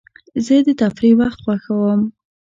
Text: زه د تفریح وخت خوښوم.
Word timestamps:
زه 0.45 0.55
د 0.67 0.69
تفریح 0.81 1.13
وخت 1.19 1.39
خوښوم. 1.45 2.01